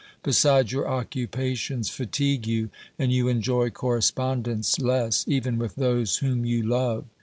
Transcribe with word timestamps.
Besides, 0.23 0.71
your 0.71 0.87
occupations 0.89 1.89
fatigue 1.91 2.47
you, 2.47 2.71
and 2.97 3.11
you 3.13 3.27
enjoy 3.27 3.69
correspondence 3.69 4.79
less, 4.79 5.23
even 5.27 5.59
with 5.59 5.75
those 5.75 6.17
whom 6.17 6.43
you 6.43 6.63
love. 6.63 7.05